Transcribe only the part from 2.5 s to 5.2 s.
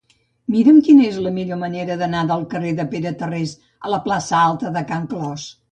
carrer de Pere Tarrés a la plaça Alta de Can